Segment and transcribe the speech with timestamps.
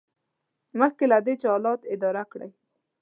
[0.79, 2.51] مخکې له دې چې حالات اداره کړئ.